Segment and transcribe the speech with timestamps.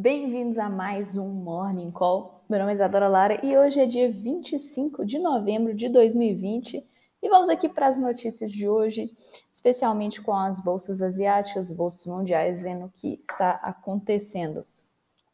[0.00, 2.44] Bem-vindos a mais um Morning Call.
[2.48, 6.86] Meu nome é Isadora Lara e hoje é dia 25 de novembro de 2020
[7.20, 9.12] e vamos aqui para as notícias de hoje,
[9.50, 14.64] especialmente com as bolsas asiáticas, bolsas mundiais, vendo o que está acontecendo.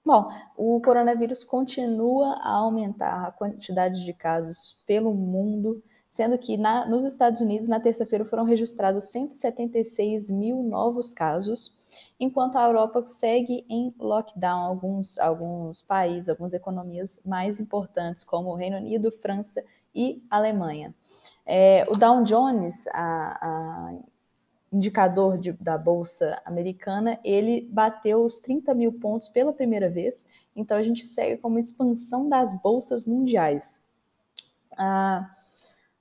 [0.02, 6.86] Bom, o coronavírus continua a aumentar a quantidade de casos pelo mundo, sendo que na,
[6.88, 11.74] nos Estados Unidos, na terça-feira, foram registrados 176 mil novos casos
[12.18, 14.62] enquanto a Europa segue em lockdown.
[14.62, 19.62] Alguns, alguns países, algumas economias mais importantes, como o Reino Unido, França
[19.94, 20.94] e Alemanha.
[21.46, 23.94] É, o Dow Jones, a, a
[24.72, 30.76] indicador de, da Bolsa Americana, ele bateu os 30 mil pontos pela primeira vez, então
[30.76, 33.84] a gente segue com uma expansão das bolsas mundiais.
[34.76, 35.30] Ah,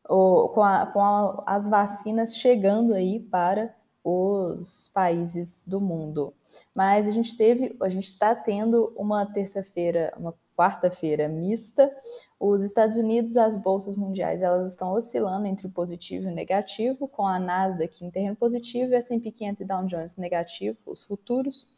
[0.10, 6.34] o, com, a, com a, as vacinas chegando aí para os países do mundo.
[6.76, 11.92] Mas a gente teve, a gente está tendo uma terça-feira, uma quarta-feira mista.
[12.40, 17.08] Os Estados Unidos, as bolsas mundiais, elas estão oscilando entre o positivo e o negativo,
[17.08, 21.02] com a Nasdaq em terreno positivo e a S&P 500 e Dow Jones negativo, os
[21.04, 21.70] futuros.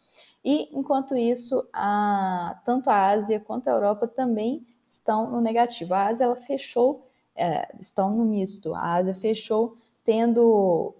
[0.43, 5.93] E enquanto isso, a, tanto a Ásia quanto a Europa também estão no negativo.
[5.93, 8.73] A Ásia ela fechou, é, estão no misto.
[8.73, 10.93] A Ásia fechou tendo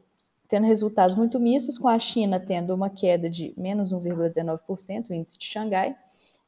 [0.47, 5.37] tendo resultados muito mistos, com a China tendo uma queda de menos 1,19%, o índice
[5.37, 5.95] de Xangai,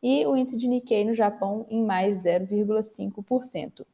[0.01, 3.85] e o índice de Nikkei no Japão em mais 0,5%.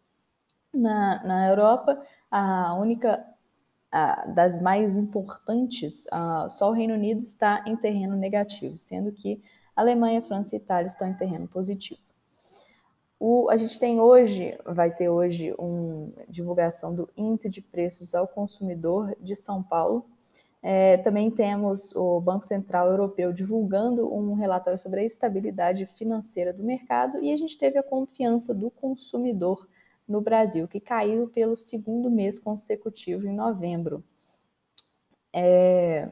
[0.74, 3.24] Na, na Europa, a única
[3.92, 9.42] a, das mais importantes, a, só o Reino Unido está em terreno negativo, sendo que
[9.76, 12.02] Alemanha, França e Itália estão em terreno positivo.
[13.26, 18.28] O, a gente tem hoje, vai ter hoje uma divulgação do Índice de Preços ao
[18.28, 20.06] Consumidor de São Paulo.
[20.62, 26.66] É, também temos o Banco Central Europeu divulgando um relatório sobre a estabilidade financeira do
[26.66, 29.70] mercado e a gente teve a confiança do consumidor
[30.06, 34.04] no Brasil, que caiu pelo segundo mês consecutivo em novembro.
[35.32, 36.12] É,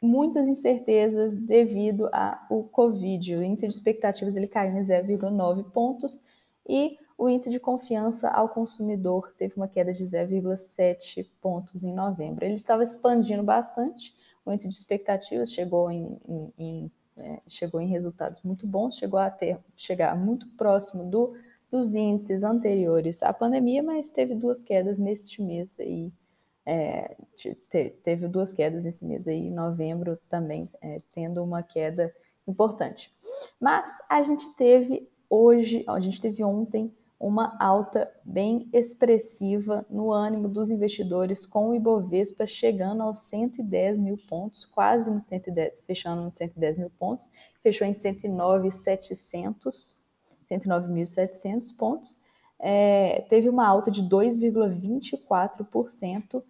[0.00, 3.36] muitas incertezas devido ao Covid.
[3.36, 6.24] O índice de expectativas ele caiu em 0,9 pontos
[6.68, 12.44] e o índice de confiança ao consumidor teve uma queda de 0,7 pontos em novembro.
[12.44, 14.14] Ele estava expandindo bastante,
[14.46, 19.18] o índice de expectativas chegou em, em, em é, chegou em resultados muito bons, chegou
[19.18, 21.34] a ter, chegar muito próximo do,
[21.68, 26.12] dos índices anteriores à pandemia, mas teve duas quedas neste mês aí,
[26.68, 27.16] é,
[28.04, 32.14] teve duas quedas nesse mês aí, em novembro também é, tendo uma queda
[32.46, 33.10] importante.
[33.58, 40.46] Mas a gente teve hoje, a gente teve ontem uma alta bem expressiva no ânimo
[40.46, 46.34] dos investidores, com o Ibovespa chegando aos 110 mil pontos, quase no 110, fechando nos
[46.34, 47.30] 110 mil pontos,
[47.62, 49.94] fechou em 109.700,
[50.48, 52.20] 109.700 pontos,
[52.58, 56.42] é, teve uma alta de 2,24%,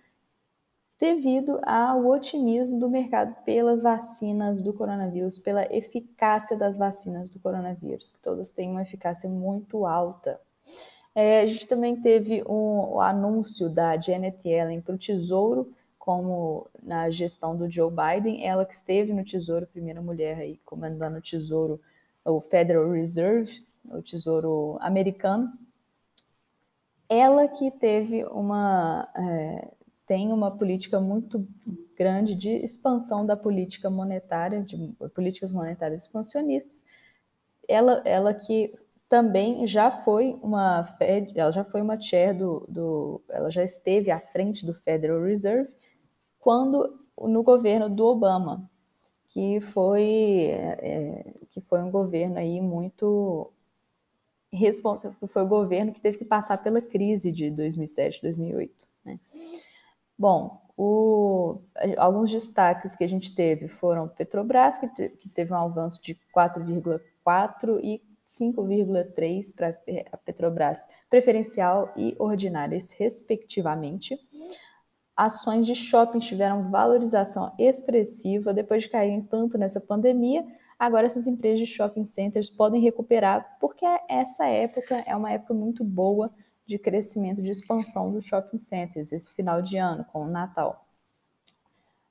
[0.98, 8.10] devido ao otimismo do mercado pelas vacinas do coronavírus, pela eficácia das vacinas do coronavírus,
[8.10, 10.40] que todas têm uma eficácia muito alta.
[11.14, 16.66] É, a gente também teve um, o anúncio da Janet Yellen para o Tesouro, como
[16.82, 21.22] na gestão do Joe Biden, ela que esteve no Tesouro, primeira mulher aí comandando o
[21.22, 21.80] Tesouro,
[22.24, 25.52] o Federal Reserve, o Tesouro americano.
[27.08, 29.72] Ela que teve uma é,
[30.08, 31.46] tem uma política muito
[31.94, 36.82] grande de expansão da política monetária, de políticas monetárias expansionistas.
[37.68, 38.74] Ela, ela que
[39.06, 44.10] também já foi uma Fed, ela já foi uma chair do, do, ela já esteve
[44.10, 45.70] à frente do Federal Reserve
[46.38, 48.70] quando no governo do Obama,
[49.26, 53.50] que foi é, que foi um governo aí muito
[54.50, 59.20] responsável, foi o governo que teve que passar pela crise de 2007, 2008, né?
[60.18, 61.60] Bom, o,
[61.96, 66.16] alguns destaques que a gente teve foram Petrobras, que, te, que teve um avanço de
[66.36, 69.78] 4,4 e 5,3 para
[70.12, 74.18] a Petrobras preferencial e ordinárias, respectivamente.
[75.16, 80.44] Ações de shopping tiveram valorização expressiva depois de caírem tanto nessa pandemia.
[80.78, 85.82] Agora, essas empresas de shopping centers podem recuperar, porque essa época é uma época muito
[85.82, 86.30] boa
[86.68, 90.84] de crescimento, de expansão dos shopping centers esse final de ano, com o Natal.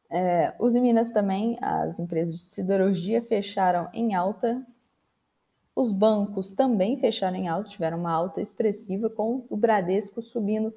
[0.10, 4.66] É, os em Minas também, as empresas de siderurgia fecharam em alta.
[5.76, 10.74] Os bancos também fecharam em alta, tiveram uma alta expressiva, com o Bradesco subindo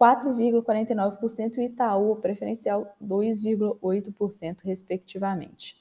[0.00, 5.76] 4,49% e Itaú, preferencial, 2,8%, respectivamente.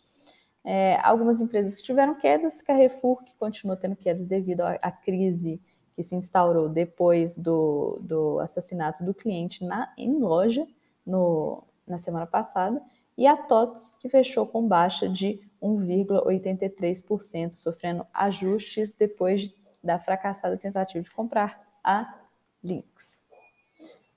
[0.65, 5.61] É, algumas empresas que tiveram quedas, Carrefour, que continua tendo quedas devido à, à crise
[5.97, 10.67] que se instaurou depois do, do assassinato do cliente na, em loja
[11.03, 12.79] no, na semana passada,
[13.17, 19.51] e a TOTS, que fechou com baixa de 1,83%, sofrendo ajustes depois
[19.83, 22.13] da fracassada tentativa de comprar a
[22.63, 23.25] Lynx.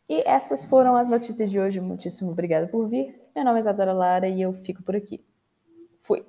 [0.06, 1.81] E essas foram as notícias de hoje.
[1.81, 3.19] Muitíssimo obrigada por vir.
[3.35, 5.25] Meu nome é Isadora Lara e eu fico por aqui.
[6.03, 6.27] Fui!